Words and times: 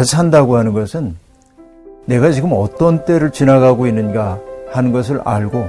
잘 0.00 0.06
산다고 0.06 0.56
하는 0.56 0.72
것은 0.72 1.14
내가 2.06 2.30
지금 2.30 2.52
어떤 2.54 3.04
때를 3.04 3.32
지나가고 3.32 3.86
있는가 3.86 4.38
하는 4.72 4.92
것을 4.92 5.20
알고 5.26 5.68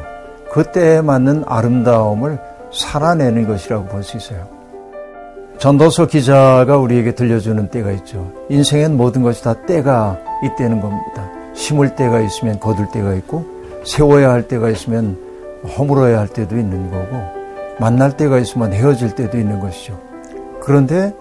그 0.53 0.71
때에 0.71 1.01
맞는 1.01 1.43
아름다움을 1.45 2.39
살아내는 2.71 3.45
것이라고 3.45 3.87
볼 3.87 4.03
수 4.03 4.15
있어요. 4.15 4.47
전도서 5.57 6.07
기자가 6.07 6.77
우리에게 6.77 7.13
들려주는 7.13 7.71
때가 7.71 7.91
있죠. 7.91 8.31
인생엔 8.47 8.95
모든 8.95 9.21
것이 9.21 9.43
다 9.43 9.53
때가 9.65 10.17
있다는 10.45 10.79
겁니다. 10.79 11.29
심을 11.53 11.97
때가 11.97 12.21
있으면 12.21 12.57
거둘 12.57 12.87
때가 12.89 13.13
있고 13.15 13.43
세워야 13.83 14.31
할 14.31 14.47
때가 14.47 14.69
있으면 14.69 15.17
허물어야 15.77 16.17
할 16.17 16.29
때도 16.29 16.57
있는 16.57 16.89
거고 16.89 17.21
만날 17.81 18.15
때가 18.15 18.39
있으면 18.39 18.71
헤어질 18.71 19.13
때도 19.13 19.37
있는 19.37 19.59
것이죠. 19.59 19.99
그런데 20.61 21.13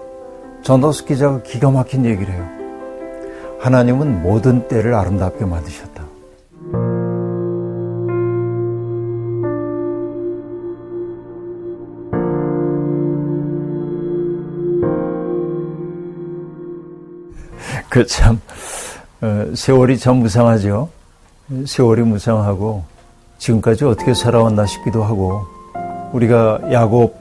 전도서 0.63 1.03
기자가 1.03 1.41
기가 1.43 1.71
막힌 1.71 2.05
얘기를 2.05 2.33
해요. 2.33 2.60
하나님은 3.61 4.23
모든 4.23 4.67
때를 4.67 4.95
아름답게 4.95 5.45
만드셨다. 5.45 6.03
그 17.87 18.05
참, 18.07 18.41
어, 19.21 19.51
세월이 19.53 19.99
참 19.99 20.17
무상하죠. 20.17 20.89
세월이 21.67 22.01
무상하고 22.01 22.83
지금까지 23.37 23.85
어떻게 23.85 24.15
살아왔나 24.15 24.65
싶기도 24.65 25.03
하고 25.03 25.45
우리가 26.13 26.61
야곱 26.71 27.15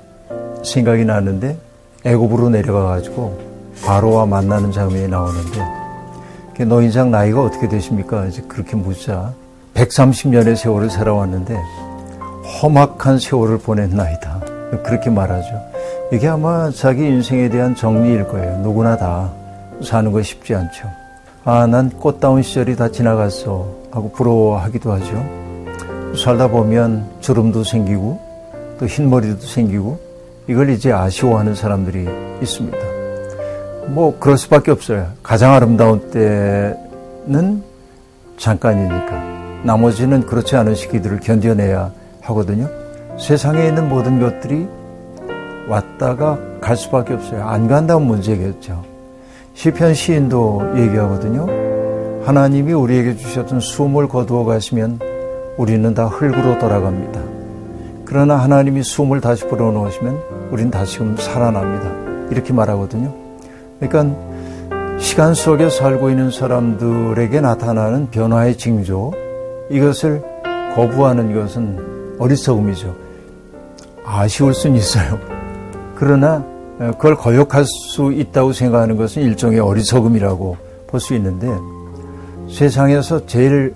생각이 0.64 1.04
나는데 1.04 1.58
애굽으로 2.04 2.48
내려가 2.48 2.86
가지고 2.86 3.38
바로와 3.84 4.24
만나는 4.24 4.72
장면이 4.72 5.08
나오는데 5.08 5.79
너 6.64 6.82
인상 6.82 7.10
나이가 7.10 7.42
어떻게 7.42 7.68
되십니까? 7.68 8.26
이제 8.26 8.42
그렇게 8.48 8.76
묻자 8.76 9.32
130년의 9.74 10.56
세월을 10.56 10.90
살아왔는데 10.90 11.56
험악한 12.62 13.18
세월을 13.18 13.58
보낸 13.58 13.90
나이다. 13.90 14.40
그렇게 14.84 15.10
말하죠. 15.10 15.48
이게 16.12 16.28
아마 16.28 16.70
자기 16.70 17.04
인생에 17.06 17.48
대한 17.48 17.74
정리일 17.74 18.28
거예요. 18.28 18.58
누구나 18.58 18.96
다 18.96 19.30
사는 19.82 20.10
거 20.12 20.22
쉽지 20.22 20.54
않죠. 20.54 20.90
아, 21.44 21.66
난 21.66 21.88
꽃다운 21.90 22.42
시절이 22.42 22.76
다 22.76 22.90
지나갔어. 22.90 23.80
하고 23.90 24.12
부러워하기도 24.12 24.92
하죠. 24.92 26.16
살다 26.16 26.48
보면 26.48 27.08
주름도 27.20 27.64
생기고 27.64 28.20
또 28.78 28.86
흰머리도 28.86 29.40
생기고 29.40 29.98
이걸 30.48 30.70
이제 30.70 30.92
아쉬워하는 30.92 31.54
사람들이 31.54 32.08
있습니다. 32.42 32.99
뭐 33.90 34.16
그럴 34.18 34.38
수밖에 34.38 34.70
없어요. 34.70 35.08
가장 35.22 35.52
아름다운 35.52 36.10
때는 36.10 37.62
잠깐이니까 38.36 39.62
나머지는 39.64 40.24
그렇지 40.26 40.56
않은 40.56 40.74
시기들을 40.74 41.20
견뎌내야 41.20 41.92
하거든요. 42.22 42.68
세상에 43.18 43.66
있는 43.66 43.88
모든 43.88 44.20
것들이 44.20 44.66
왔다가 45.68 46.38
갈 46.60 46.76
수밖에 46.76 47.14
없어요. 47.14 47.44
안 47.44 47.68
간다면 47.68 48.06
문제겠죠. 48.06 48.84
시편 49.54 49.94
시인도 49.94 50.72
얘기하거든요. 50.76 51.46
하나님이 52.24 52.72
우리에게 52.72 53.16
주셨던 53.16 53.60
숨을 53.60 54.08
거두어 54.08 54.44
가시면 54.44 55.00
우리는 55.56 55.92
다 55.94 56.06
흙으로 56.06 56.58
돌아갑니다. 56.58 57.20
그러나 58.04 58.36
하나님이 58.36 58.82
숨을 58.82 59.20
다시 59.20 59.46
불어넣으시면 59.46 60.18
우린 60.50 60.70
다시금 60.70 61.16
살아납니다. 61.16 61.90
이렇게 62.30 62.52
말하거든요. 62.52 63.19
그러니까 63.80 64.98
시간 64.98 65.34
속에 65.34 65.70
살고 65.70 66.10
있는 66.10 66.30
사람들에게 66.30 67.40
나타나는 67.40 68.10
변화의 68.10 68.56
징조, 68.56 69.12
이것을 69.70 70.22
거부하는 70.74 71.34
것은 71.34 72.16
어리석음이죠. 72.18 72.94
아쉬울 74.04 74.52
수는 74.54 74.76
있어요. 74.76 75.18
그러나 75.94 76.44
그걸 76.78 77.16
거역할 77.16 77.64
수 77.64 78.12
있다고 78.12 78.52
생각하는 78.52 78.96
것은 78.96 79.22
일종의 79.22 79.60
어리석음이라고 79.60 80.56
볼 80.86 81.00
수 81.00 81.14
있는데 81.14 81.48
세상에서 82.50 83.26
제일 83.26 83.74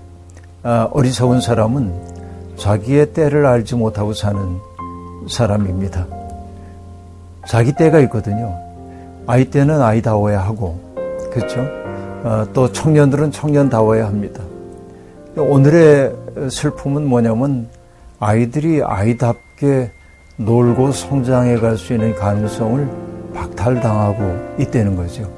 아, 0.63 0.89
어리석은 0.91 1.39
사람은 1.41 1.93
자기의 2.57 3.13
때를 3.13 3.45
알지 3.45 3.75
못하고 3.75 4.13
사는 4.13 4.59
사람입니다. 5.29 6.07
자기 7.47 7.71
때가 7.73 7.99
있거든요. 8.01 8.64
아이 9.27 9.45
때는 9.45 9.81
아이다워야 9.81 10.39
하고, 10.39 10.79
그렇죠? 11.31 11.61
어, 12.23 12.45
또 12.53 12.71
청년들은 12.71 13.31
청년다워야 13.31 14.05
합니다. 14.05 14.43
오늘의 15.37 16.15
슬픔은 16.49 17.05
뭐냐면 17.05 17.67
아이들이 18.19 18.81
아이답게 18.83 19.91
놀고 20.37 20.91
성장해 20.91 21.57
갈 21.57 21.77
수 21.77 21.93
있는 21.93 22.15
가능성을 22.15 22.87
박탈당하고 23.33 24.55
있다는 24.59 24.95
거죠. 24.95 25.29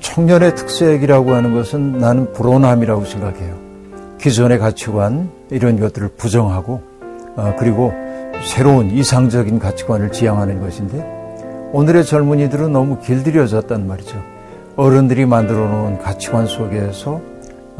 청년의 0.00 0.56
특색이라고 0.56 1.32
하는 1.32 1.54
것은 1.54 1.98
나는 1.98 2.32
불온함이라고 2.32 3.04
생각해요. 3.04 3.54
기존의 4.18 4.58
가치관 4.58 5.30
이런 5.50 5.78
것들을 5.78 6.08
부정하고 6.16 6.82
어, 7.36 7.54
그리고 7.58 7.92
새로운 8.44 8.90
이상적인 8.90 9.58
가치관을 9.58 10.10
지향하는 10.10 10.60
것인데 10.60 11.19
오늘의 11.72 12.04
젊은이들은 12.04 12.72
너무 12.72 12.98
길들여졌단 12.98 13.86
말이죠. 13.86 14.20
어른들이 14.76 15.24
만들어 15.24 15.68
놓은 15.68 15.98
가치관 15.98 16.46
속에서 16.46 17.20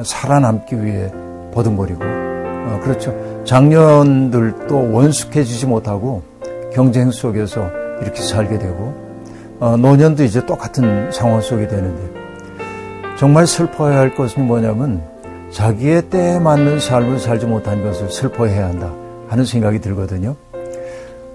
살아남기 0.02 0.84
위해 0.84 1.10
버둥거리고 1.52 2.00
어, 2.02 2.80
그렇죠. 2.82 3.12
장년들도 3.44 4.92
원숙해지지 4.92 5.66
못하고 5.66 6.22
경쟁 6.72 7.10
속에서 7.10 7.68
이렇게 8.00 8.22
살게 8.22 8.58
되고 8.58 8.94
어, 9.58 9.76
노년도 9.76 10.22
이제 10.22 10.44
똑같은 10.46 11.10
상황 11.10 11.40
속에 11.40 11.66
되는데 11.66 12.20
정말 13.18 13.46
슬퍼해야 13.46 13.98
할 13.98 14.14
것은 14.14 14.46
뭐냐면 14.46 15.02
자기의 15.50 16.02
때에 16.10 16.38
맞는 16.38 16.78
삶을 16.78 17.18
살지 17.18 17.46
못한 17.46 17.82
것을 17.82 18.08
슬퍼해야 18.08 18.66
한다 18.66 18.92
하는 19.28 19.44
생각이 19.44 19.80
들거든요. 19.80 20.36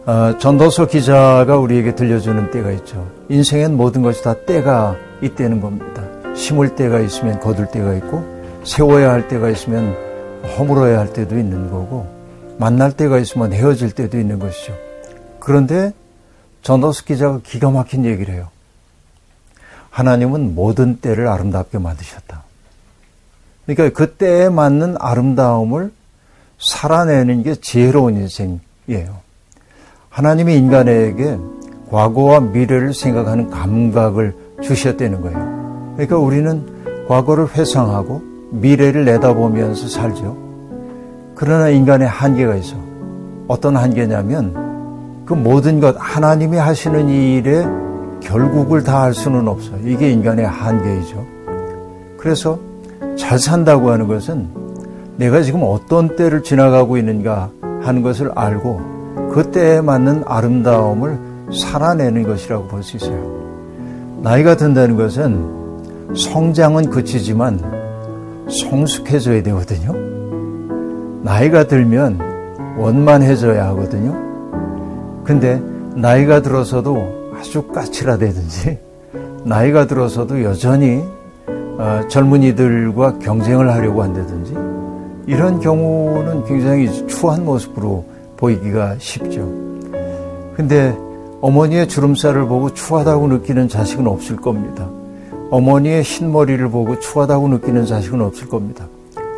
어, 0.05 0.37
전도서 0.37 0.85
기자가 0.85 1.57
우리에게 1.57 1.95
들려주는 1.95 2.51
때가 2.51 2.71
있죠. 2.73 3.09
인생엔 3.29 3.75
모든 3.75 4.03
것이 4.03 4.23
다 4.23 4.35
때가 4.35 4.95
있다는 5.21 5.61
겁니다. 5.61 6.03
심을 6.35 6.75
때가 6.75 6.99
있으면 6.99 7.39
거둘 7.39 7.65
때가 7.71 7.95
있고 7.95 8.23
세워야 8.63 9.11
할 9.11 9.27
때가 9.27 9.49
있으면 9.49 9.95
허물어야 10.57 10.99
할 10.99 11.11
때도 11.11 11.39
있는 11.39 11.71
거고 11.71 12.07
만날 12.59 12.91
때가 12.91 13.17
있으면 13.17 13.51
헤어질 13.51 13.93
때도 13.93 14.19
있는 14.19 14.37
것이죠. 14.37 14.75
그런데 15.39 15.91
전도스 16.61 17.05
기자가 17.05 17.39
기가 17.43 17.71
막힌 17.71 18.05
얘기를 18.05 18.33
해요. 18.35 18.49
하나님은 19.89 20.53
모든 20.53 20.97
때를 20.97 21.27
아름답게 21.27 21.79
만드셨다. 21.79 22.43
그러니까 23.65 23.97
그 23.97 24.13
때에 24.13 24.49
맞는 24.49 24.97
아름다움을 24.99 25.91
살아내는 26.59 27.41
게 27.41 27.55
지혜로운 27.55 28.17
인생이에요. 28.17 29.24
하나님이 30.15 30.55
인간에게 30.55 31.37
과거와 31.91 32.39
미래를 32.39 32.93
생각하는 32.93 33.49
감각을 33.49 34.33
주셨다는 34.61 35.19
거예요. 35.19 35.93
그러니까 35.95 36.17
우리는 36.17 36.63
과거를 37.09 37.49
회상하고 37.53 38.21
미래를 38.51 39.03
내다보면서 39.03 39.89
살죠. 39.89 40.37
그러나 41.35 41.67
인간의 41.67 42.07
한계가 42.07 42.55
있어. 42.55 42.77
어떤 43.49 43.75
한계냐면 43.75 45.25
그 45.25 45.33
모든 45.33 45.81
것 45.81 45.97
하나님이 45.99 46.55
하시는 46.59 47.09
일에 47.09 47.65
결국을 48.21 48.83
다 48.83 49.01
할 49.01 49.13
수는 49.13 49.49
없어요. 49.49 49.79
이게 49.83 50.11
인간의 50.11 50.47
한계이죠. 50.47 51.25
그래서 52.15 52.57
잘 53.17 53.37
산다고 53.37 53.91
하는 53.91 54.07
것은 54.07 54.47
내가 55.17 55.41
지금 55.41 55.59
어떤 55.63 56.15
때를 56.15 56.41
지나가고 56.41 56.95
있는가 56.95 57.49
하는 57.81 58.01
것을 58.01 58.31
알고 58.33 58.94
그 59.31 59.51
때에 59.51 59.81
맞는 59.81 60.23
아름다움을 60.25 61.17
살아내는 61.53 62.23
것이라고 62.23 62.67
볼 62.67 62.81
수 62.83 62.97
있어요. 62.97 63.35
나이가 64.21 64.55
든다는 64.55 64.95
것은 64.97 66.15
성장은 66.15 66.89
그치지만 66.89 67.59
성숙해져야 68.49 69.43
되거든요. 69.43 69.93
나이가 71.21 71.65
들면 71.67 72.19
원만해져야 72.77 73.67
하거든요. 73.69 74.13
근데 75.23 75.61
나이가 75.95 76.41
들어서도 76.41 77.31
아주 77.37 77.63
까칠하다든지 77.67 78.77
나이가 79.43 79.85
들어서도 79.87 80.43
여전히 80.43 81.03
어, 81.77 82.01
젊은이들과 82.07 83.19
경쟁을 83.19 83.69
하려고 83.71 84.01
한다든지 84.01 84.55
이런 85.27 85.59
경우는 85.59 86.45
굉장히 86.45 87.07
추한 87.07 87.43
모습으로 87.45 88.05
보이기가 88.37 88.95
쉽죠. 88.99 89.41
근데 90.55 90.95
어머니의 91.41 91.87
주름살을 91.87 92.47
보고 92.47 92.73
추하다고 92.73 93.27
느끼는 93.27 93.67
자식은 93.67 94.07
없을 94.07 94.35
겁니다. 94.37 94.89
어머니의 95.51 96.01
흰머리를 96.01 96.67
보고 96.69 96.99
추하다고 96.99 97.49
느끼는 97.49 97.85
자식은 97.85 98.21
없을 98.21 98.47
겁니다. 98.47 98.87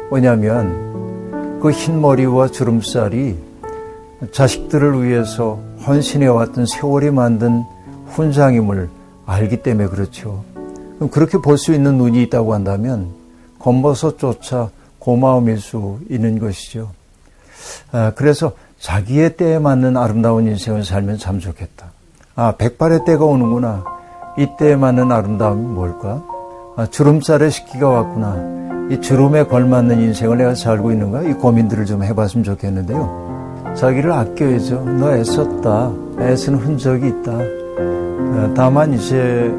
왜냐하면 0.10 1.60
그 1.62 1.72
흰머리와 1.72 2.48
주름살이 2.50 3.36
자식들을 4.32 5.04
위해서 5.04 5.60
헌신해왔던 5.86 6.66
세월이 6.66 7.12
만든 7.12 7.64
훈장임을 8.08 8.90
알기 9.26 9.58
때문에 9.64 9.90
그렇죠. 9.90 10.44
그렇게 11.12 11.38
볼 11.38 11.58
수 11.58 11.74
있는 11.74 11.98
눈이 11.98 12.24
있다고 12.24 12.54
한다면 12.54 13.10
검버섯조차 13.60 14.70
고마움일 15.00 15.60
수 15.60 16.00
있는 16.10 16.40
것이죠. 16.40 16.90
아, 17.92 18.12
그래서 18.16 18.54
자기의 18.80 19.38
때에 19.38 19.60
맞는 19.60 19.98
아름다운 19.98 20.48
인생을 20.48 20.84
살면 20.84 21.18
참 21.18 21.40
좋겠다. 21.40 21.88
아, 22.36 22.54
백발의 22.58 23.06
때가 23.06 23.26
오는구나. 23.26 23.84
이 24.38 24.48
때에 24.58 24.76
맞는 24.76 25.12
아름다움이 25.12 25.62
뭘까? 25.62 26.24
아, 26.76 26.86
주름살의 26.86 27.50
시기가 27.50 27.90
왔구나. 27.90 28.90
이 28.92 29.02
주름에 29.02 29.44
걸맞는 29.44 30.00
인생을 30.00 30.38
내가 30.38 30.56
살고 30.56 30.92
있는가? 30.92 31.24
이 31.24 31.34
고민들을 31.34 31.86
좀 31.86 32.04
해봤으면 32.04 32.44
좋겠는데요. 32.44 33.74
자기를 33.76 34.12
아껴야죠. 34.12 34.84
너 34.86 35.12
애썼다. 35.12 35.92
애쓴 36.20 36.56
흔적이 36.56 37.08
있다. 37.08 37.32
아, 37.32 38.54
다만 38.56 38.94
이제 38.94 39.52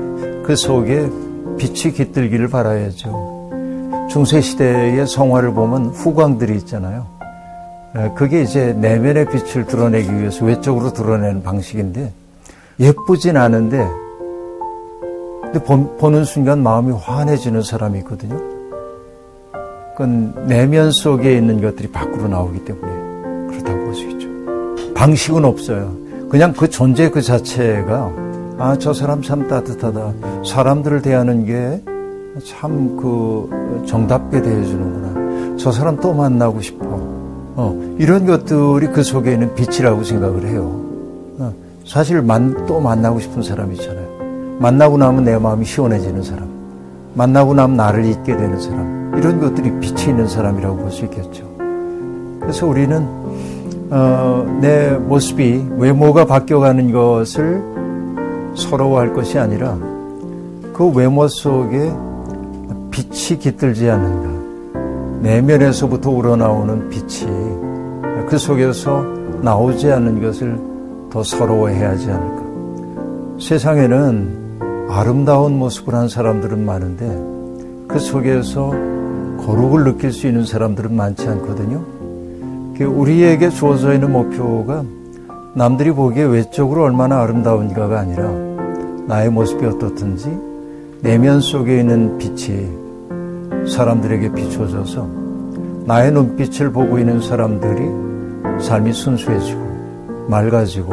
그 0.44 0.55
속에 0.56 1.11
빛이 1.59 1.93
깃들기를 1.93 2.49
바라야죠. 2.49 4.06
중세시대의 4.11 5.06
성화를 5.06 5.53
보면 5.53 5.87
후광들이 5.87 6.56
있잖아요. 6.59 7.18
아, 7.98 8.14
그게 8.14 8.42
이제 8.42 8.72
내면의 8.74 9.26
빛을 9.26 9.66
드러내기 9.66 10.14
위해서 10.14 10.44
외적으로 10.44 10.92
드러내는 10.92 11.42
방식인데 11.42 12.12
예쁘진 12.78 13.36
않은데 13.36 13.84
근데 15.42 15.58
보 15.64 16.10
는 16.10 16.24
순간 16.24 16.62
마음이 16.62 16.92
환해지는 16.92 17.62
사람이 17.62 17.98
있거든요. 18.00 18.38
그건 19.96 20.32
내면 20.46 20.92
속에 20.92 21.36
있는 21.36 21.60
것들이 21.60 21.88
밖으로 21.90 22.28
나오기 22.28 22.64
때문에 22.64 23.48
그렇다고 23.50 23.84
볼 23.84 23.94
수 23.94 24.04
있죠. 24.10 24.28
방식은 24.94 25.44
없어요. 25.44 25.90
그냥 26.30 26.52
그 26.52 26.70
존재 26.70 27.10
그 27.10 27.20
자체가 27.20 28.12
아, 28.58 28.76
저 28.78 28.92
사람 28.92 29.22
참 29.22 29.48
따뜻하다. 29.48 30.12
사람들을 30.46 31.02
대하는 31.02 31.44
게 31.46 31.82
참 32.44 32.96
그 32.96 33.82
정답게 33.88 34.40
대해주는구나. 34.40 35.56
저 35.56 35.72
사람 35.72 35.96
또 35.96 36.14
만나고 36.14 36.60
싶어. 36.60 36.88
어, 37.60 37.75
이런 37.99 38.25
것들이 38.25 38.87
그 38.93 39.02
속에 39.02 39.32
있는 39.32 39.52
빛이라고 39.56 40.05
생각을 40.05 40.46
해요. 40.46 40.81
어, 41.40 41.52
사실 41.84 42.22
만, 42.22 42.66
또 42.66 42.78
만나고 42.78 43.19
싶은 43.19 43.43
사람 43.43 43.72
있잖아요. 43.72 44.06
만나고 44.60 44.96
나면 44.96 45.25
내 45.25 45.37
마음이 45.37 45.64
시원해지는 45.64 46.22
사람. 46.22 46.49
만나고 47.14 47.55
나면 47.55 47.76
나를 47.76 48.05
잊게 48.05 48.37
되는 48.37 48.60
사람. 48.60 49.12
이런 49.19 49.40
것들이 49.40 49.72
빛이 49.81 50.10
있는 50.10 50.28
사람이라고 50.28 50.76
볼 50.76 50.90
수 50.93 51.05
있겠죠. 51.06 51.44
그래서 52.40 52.64
우리는 52.64 53.05
어, 53.90 54.58
내 54.60 54.90
모습이 54.93 55.66
외모가 55.78 56.26
바뀌어가는 56.26 56.93
것을 56.93 57.60
서러워할 58.55 59.14
것이 59.14 59.37
아니라 59.37 59.76
그 60.72 60.93
외모 60.94 61.26
속에 61.26 61.93
빛이 62.93 63.40
깃들지 63.40 63.90
않는가. 63.90 64.38
내면에서부터 65.22 66.10
우러나오는 66.10 66.88
빛이 66.88 67.28
그 68.28 68.36
속에서 68.36 69.02
나오지 69.40 69.90
않는 69.90 70.20
것을 70.20 70.58
더 71.10 71.22
서러워해야 71.22 71.90
하지 71.90 72.10
않을까. 72.10 72.42
세상에는 73.40 74.88
아름다운 74.90 75.58
모습을 75.58 75.94
한 75.94 76.08
사람들은 76.08 76.64
많은데 76.64 77.06
그 77.88 77.98
속에서 77.98 78.70
거룩을 79.38 79.84
느낄 79.84 80.12
수 80.12 80.26
있는 80.26 80.44
사람들은 80.44 80.94
많지 80.94 81.26
않거든요. 81.26 81.82
그 82.76 82.84
우리에게 82.84 83.48
주어져 83.48 83.94
있는 83.94 84.12
목표가 84.12 84.84
남들이 85.54 85.90
보기에 85.90 86.24
외적으로 86.24 86.84
얼마나 86.84 87.22
아름다운가가 87.22 87.98
아니라 87.98 88.31
나의 89.06 89.31
모습이 89.31 89.64
어떻든지 89.64 90.28
내면 91.00 91.40
속에 91.40 91.81
있는 91.81 92.19
빛이 92.19 92.69
사람들에게 93.66 94.32
비춰져서 94.34 95.08
나의 95.86 96.12
눈빛을 96.12 96.72
보고 96.72 96.98
있는 96.98 97.22
사람들이 97.22 98.07
삶이 98.60 98.93
순수해지고 98.93 100.26
맑아지고 100.28 100.88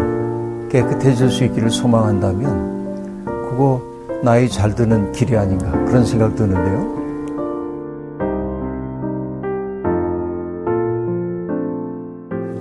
깨끗해질 0.70 1.30
수 1.30 1.44
있기를 1.46 1.70
소망한다면 1.70 3.26
그거 3.50 3.82
나이 4.24 4.50
잘 4.50 4.74
드는 4.74 5.12
길이 5.12 5.38
아닌가 5.38 5.72
그런 5.86 6.06
생각 6.06 6.36
드는데요. 6.36 6.96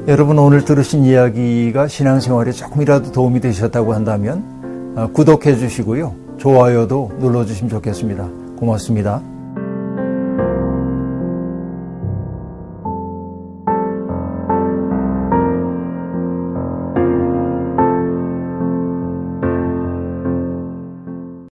여러분 0.06 0.38
오늘 0.38 0.64
들으신 0.64 1.04
이야기가 1.04 1.88
신앙생활에 1.88 2.52
조금이라도 2.52 3.12
도움이 3.12 3.40
되셨다고 3.40 3.94
한다면 3.94 4.92
아, 4.96 5.06
구독해 5.06 5.56
주시고요. 5.56 6.14
좋아요도 6.36 7.12
눌러 7.18 7.44
주시면 7.44 7.70
좋겠습니다. 7.70 8.28
고맙습니다. 8.58 9.33